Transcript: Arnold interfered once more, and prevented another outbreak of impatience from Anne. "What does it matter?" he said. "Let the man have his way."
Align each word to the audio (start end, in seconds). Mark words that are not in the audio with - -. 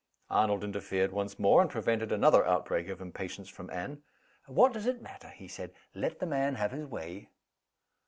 Arnold 0.31 0.63
interfered 0.63 1.11
once 1.11 1.37
more, 1.37 1.61
and 1.61 1.69
prevented 1.69 2.11
another 2.11 2.43
outbreak 2.43 2.87
of 2.89 3.01
impatience 3.01 3.47
from 3.49 3.69
Anne. 3.69 4.01
"What 4.47 4.73
does 4.73 4.87
it 4.87 4.99
matter?" 4.99 5.29
he 5.29 5.47
said. 5.47 5.73
"Let 5.93 6.17
the 6.17 6.25
man 6.25 6.55
have 6.55 6.71
his 6.71 6.87
way." 6.87 7.29